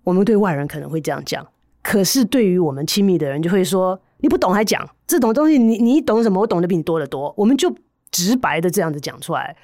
[0.05, 1.47] 我们对外人可能会这样讲，
[1.83, 6.41] 可是对于我们亲密的人，就会说你不懂还讲这种东西，你你懂什么？
[6.41, 7.35] 我懂得比你多得多。
[7.37, 7.71] 我们就
[8.11, 9.55] 直白的这样子讲出来，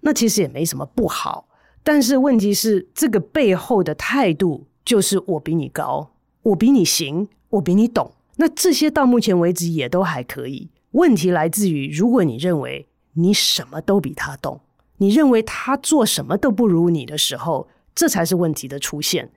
[0.00, 1.48] 那其实也没什么不好。
[1.82, 6.12] 但是问题是，这个背后的态度就是我比你高，
[6.44, 8.10] 我比你行，我比你懂。
[8.40, 10.70] 那这些到目前为止也都还可以。
[10.92, 14.62] 问题来自于，如果你认为你什么都比他懂，
[14.96, 19.30] 你认为他做什么都不如你的时候，这才是问题的出现。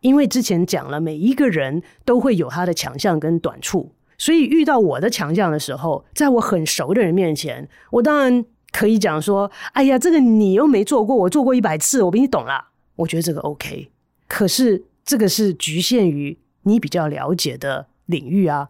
[0.00, 13.92] 因为之前讲了，每一个人都会有他的强项跟短处，所以遇到我的强项的时候，在我很熟的人面前，我当然可以讲说：“哎呀，这个你又没做过，我做过一百次，我比你懂啦。”我觉得这个 OK。
[14.26, 17.86] 可是这个是局限于你比较了解的。
[18.08, 18.68] 领域啊，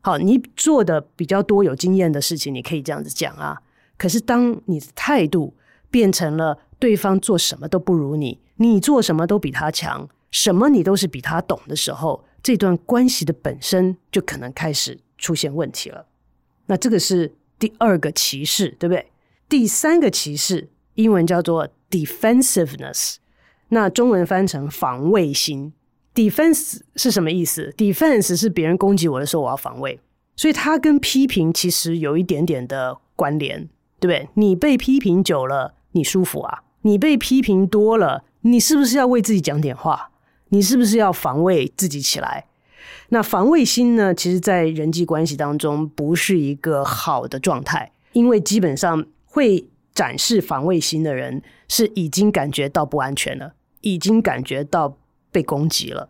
[0.00, 3.62] 好，你做的比较多有经验的事情，你可以这样子讲啊。
[3.96, 5.54] 可是当你的态度
[5.90, 16.06] 变成了对方做什么都不如你，你做什么都比他强，什么你都是比他懂的时候，这段关系的本身就可能开始出现问题了。
[16.66, 19.06] 那这个是第二个歧视，对不对？
[19.48, 23.16] 第三个歧视，英文叫做 defensiveness，
[23.68, 25.72] 那中文翻成防卫心。
[26.16, 30.00] Defense 是什么意思？Defense 是别人攻击我的时候，我要防卫，
[30.34, 33.68] 所以它跟批评其实有一点点的关联，
[34.00, 34.26] 对不对？
[34.32, 36.62] 你被批评久了，你舒服啊？
[36.80, 40.10] 你被批评多了，你是不是要为自己讲点话？
[40.48, 42.46] 你是不是要防卫自己起来？
[43.10, 44.14] 那防卫心呢？
[44.14, 53.52] 其实，在人际关系当中，不是一个好的状态，因为基本上会展示防卫心的人，是已经感觉到不安全了，
[53.82, 54.96] 已经感觉到。
[55.36, 56.08] 被攻击了，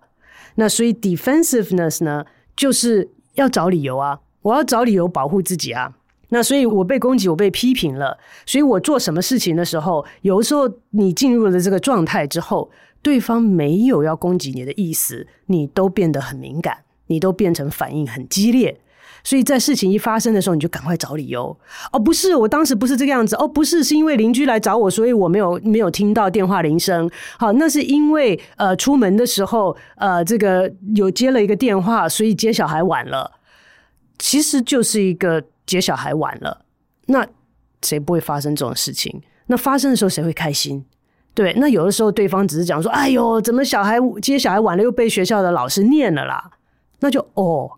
[0.55, 2.25] 那所以 defensiveness 呢，
[2.55, 5.97] 就是要找理由啊，我要找理由保护自己啊。
[6.29, 12.71] 那所以我被攻击，我被批评了，所以我做什么事情的时候，有时候你进入了这个状态之后，
[13.03, 18.81] 对方没有要攻击你的意思，你都变得很敏感，你都变成反应很激烈。
[19.27, 21.47] 所以在事情一发生的时候，你就赶快找理由。
[21.91, 23.35] 哦，不是，我当时不是这个样子。
[23.35, 27.11] 哦，不是，是因为邻居来找我，所以我没有没有听到电话铃声。
[27.37, 33.33] 好，那是因为呃，出门的时候呃，这个有接了一个电话，所以接小孩晚了。
[34.17, 36.65] 其实就是一个接小孩晚了。
[37.07, 37.27] 那
[37.83, 39.21] 谁不会发生这种事情？
[39.49, 40.85] 那发生的时候谁会开心？
[41.35, 46.53] 对，那有的时候对方只是讲说：“哎呦，怎么小孩接小孩晚了又被学校的老师念了啦？”
[47.01, 47.69] 那就哦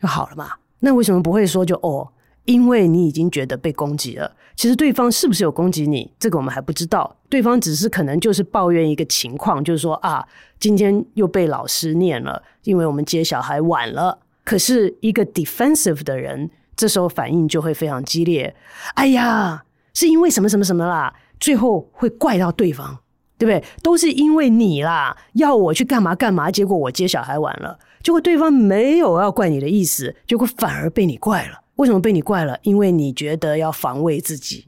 [0.00, 0.50] 就好了嘛。
[0.84, 2.06] 那为什么不会说就哦？
[2.44, 4.30] 因为你已经觉得被攻击了。
[4.54, 7.16] 其实对方是不是有攻击你，这个我们还不知道。
[7.30, 10.22] 对方只是可能就是抱怨一个情况，就是说啊，
[10.60, 14.18] 今天又被老师念了，因为我们接小孩晚了。
[14.44, 18.54] 可是一个 defensive 的人，这时候反应就会非常激烈。
[18.92, 19.64] 哎呀，
[19.94, 21.14] 是因为什么什么什么啦？
[21.40, 22.98] 最后会怪到对方。
[23.44, 23.62] 对不对？
[23.82, 31.60] 都是因为你啦，要我去干嘛干嘛，结果我接小孩晚了，结果对方没有要怪你的意思，结果反而被你怪了。
[31.76, 32.58] 为什么被你怪了？
[32.62, 34.66] 因为你觉得要防卫自己。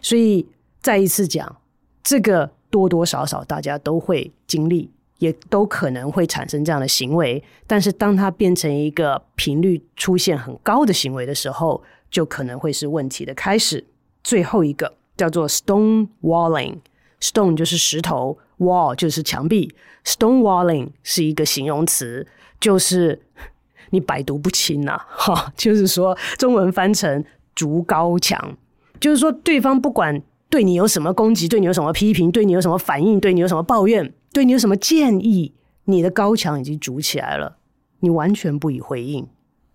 [0.00, 0.46] 所以
[0.80, 1.56] 再一次讲，
[2.02, 7.42] 这个多多少少大家都会经历，也都可能会产生这样的行为。
[7.66, 13.84] 但是当它变成一个频率出现很高的行为的时候，就可能会是问题的开始。
[14.22, 16.76] 最后一个叫做 stonewalling。
[17.20, 22.26] Stone 就是石头，wall 就是墙壁，stonewalling 是一个形容词，
[22.60, 23.22] 就是
[23.90, 28.56] 你百毒不侵呐，哈，就是说中文翻成筑高墙，
[29.00, 35.54] 就是说对方不管对你有什么攻击，对你有什么批评，对你有什么反应，对你有什么抱怨，对你有什么建议，
[35.84, 37.56] 你的高墙已经筑起来了，
[38.00, 39.26] 你完全不予回应，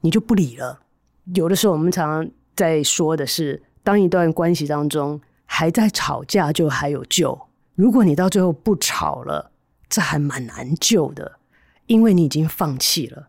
[0.01, 0.81] 你就不理了。
[1.33, 5.19] 有的时候我们常常在说的是，当一段关系当中。
[5.53, 7.37] 还在吵架就还有救，
[7.75, 9.51] 如果你到最后不吵了，
[9.89, 11.39] 这还蛮难救的，
[11.87, 13.27] 因为你已经放弃了。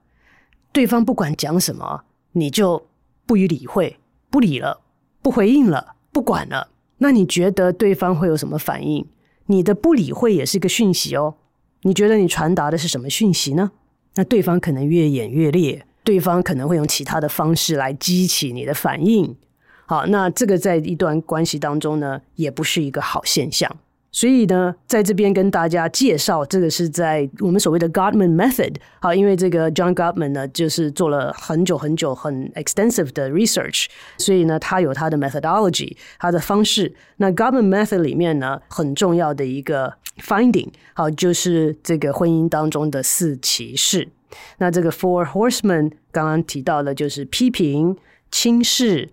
[0.71, 2.87] 对方不管讲什么，你就
[3.27, 3.99] 不予理会，
[4.31, 4.83] 不理了，
[5.21, 6.69] 不回应了，不管了。
[6.99, 9.05] 那你觉得对方会有什么反应？
[9.47, 11.35] 你的不理会也是个讯息哦。
[11.83, 13.73] 你觉得你传达的是什么讯息呢？
[14.15, 19.37] 那对方可能越演越烈，对方可能会用其他的方式来激起你的反应。
[19.93, 23.71] 好，那这个在一段关系当中呢，也不是一个好现象。
[24.11, 28.77] 所以呢，在这边跟大家介绍，这个是在我们所谓的 Gottman Method。
[29.03, 33.85] 好，因为这个 John Gottman 呢，就是做了很久很久很 extensive 的 research，
[34.17, 36.95] 所以呢，他有他的 methodology，他的方式。
[37.19, 44.09] 那 Gottman Method 里面呢，很重要的一个 finding，好，就是这个婚姻当中的四骑士。
[44.57, 47.99] 那这个 Four Horsemen 刚刚提到的，就是批评、
[48.31, 49.11] 轻视。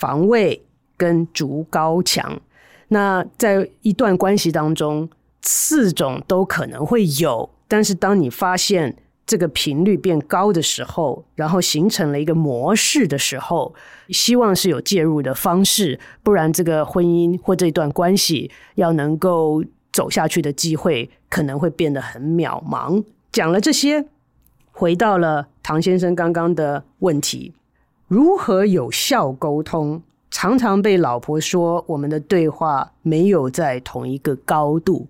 [0.00, 0.64] 防卫
[0.96, 2.40] 跟筑高墙，
[2.88, 5.08] 那在一段关系当中，
[5.42, 7.50] 四种都可能会有。
[7.68, 8.96] 但是当你发现
[9.26, 13.74] 这个频率变高的时候，然后形成了一个模式的时候，
[14.08, 23.04] 希望是有介入的方式，不然这个婚姻或这段关系要能够走下去的机会可能会变得很渺茫。
[23.30, 24.06] 讲了这些，
[24.72, 27.52] 回到了唐先生刚刚的问题。
[28.10, 30.02] 如何有效沟通？
[30.32, 35.06] 常常被老婆说我们的对话没有在同一个高度。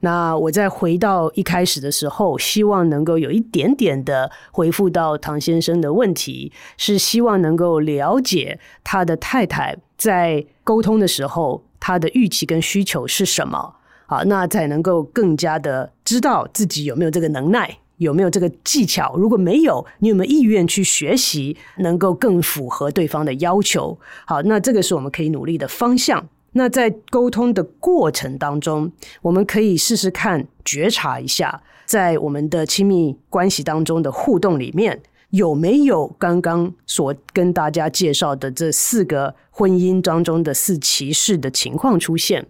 [0.00, 13.74] 那我再回到一开始的时候，希望能够有一点点的回复到唐先生的问题，是希望能够了解他的太太在沟通的时候，他的预期跟需求是什么。
[14.06, 17.76] 好，那才能够更加的知道自己有没有这个能耐。
[18.00, 19.14] 有没有这个技巧？
[19.16, 23.98] 如果没有，你有没有意愿去学习，能够更符合对方的要求？
[24.24, 26.26] 好，那这个是我们可以努力的方向。
[26.52, 28.90] 那在沟通的过程当中，
[29.20, 34.98] 我们可以试试看觉察一下，在我们的亲密关系当中的互动里面，
[35.28, 42.46] 有没有刚刚所跟大家介绍的这四个婚姻当中的四骑士的情况出现？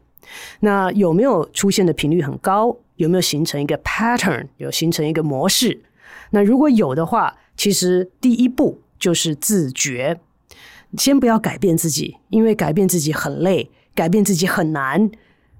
[0.61, 2.77] 那有没有出现的频率很高？
[3.01, 4.47] 有没有形成一个 pattern？
[4.59, 5.81] 有形成一个模式？
[6.33, 10.21] 那如果有的话，其实第一步就是自觉。
[10.99, 15.11] 先不要改变自己，因为改变自己很累，改变自己很难，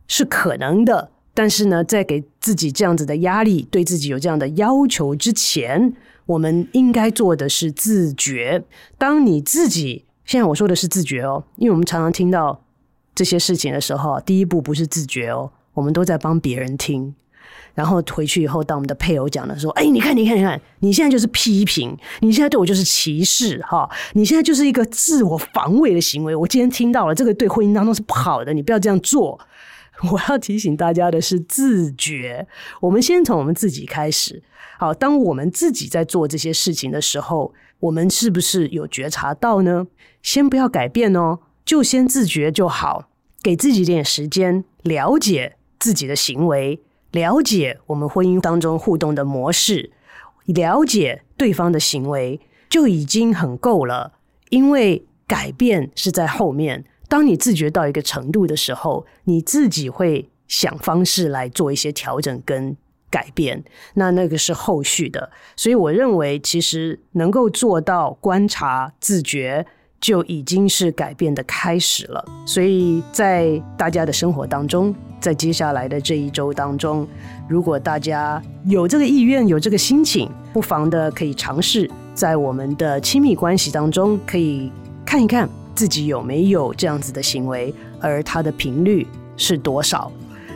[0.07, 1.11] 是可能的。
[1.33, 5.95] 但是呢，在给自己这样子的压力，对自己有这样的要求之前，
[6.27, 8.63] 我们应该做的是自觉。
[8.99, 12.63] 当你自己，现在我说的是自觉哦，因为我们常常听到
[13.15, 17.15] 这些事情的时候，第一步不是自觉哦，我们都在帮别人听。
[17.75, 26.35] 然后回去以后，当我们的配偶讲的说：“哎，你看，你看，你看，你现在就是批评，你现在对我就是歧视，哈，你现在就是一个自我防卫的行为。
[26.35, 29.39] 我今天听到了，这个对婚姻当中是不好的，你不要这样做。
[30.11, 32.47] 我要提醒大家的是自觉，
[32.81, 34.43] 我们先从我们自己开始。
[34.79, 39.87] 好，当我们自己在做这些事情的时候，我们是不是有觉察到呢？
[40.23, 43.11] 先不要改变哦，就先自觉就好，
[43.43, 46.81] 给自己一点时间，了解自己的行为。”
[47.13, 49.93] 了解我们婚姻当中互动的模式，
[50.47, 54.13] 了解对方的行为就已经很够了。
[54.51, 62.77] 因为改变是在后面，当你自觉到一个程度的时候，你自己会想方式来做一些调整跟
[63.11, 63.65] 改变。
[63.95, 69.67] 那那个是后续的，所以我认为其实能够做到观察、自觉。
[70.01, 77.07] 就已经是改变的开始了，所以在大家的生活当中，在接下来的这一周当中，
[77.49, 84.73] 如果大家有这个意愿、有这个心情，不妨的可以尝试在我们的亲密关系当中，可以
[85.05, 89.07] 看一看自己有没有这样子的行为，而它的频率
[89.37, 90.11] 是多少。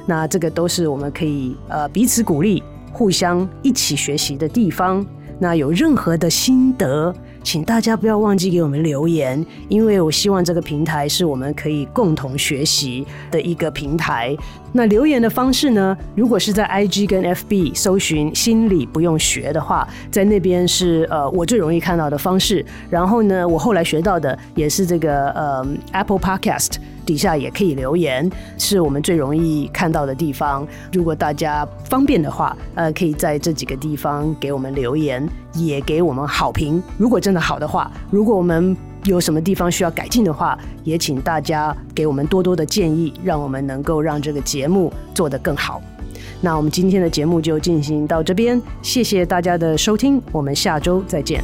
[0.06, 2.62] 那这个都是我们可以呃彼此鼓励、
[2.92, 5.04] 互相一起学习的地方。
[5.38, 14.36] 那有任何的心得，请大家不要忘记给我们留言，因为我希望这个平台是我们可以共同学习的一个平台。
[14.72, 15.96] 那留言的方式呢？
[16.16, 22.64] 如果是在 IG 跟 FB 搜寻“心理不用学”的话，在那边是呃我最容易看到的方式。
[22.90, 26.72] 然后呢，我后来学到的也是这个呃 Apple Podcast
[27.04, 30.66] 底下也可以留言，是我们最容易看到的地方。
[30.92, 36.82] 如果大家方便的话，呃，可以在这几个地方给我们留言，也给我们好评。
[36.98, 45.80] 如果真的好的话，如果我们有什么地方需要改进的话，也请大家给我们多多的建议，让我们能够让这个节目做得更好。
[46.40, 51.42] 那我们今天的节目就进行到这边，谢谢大家的收听，我们下周再见。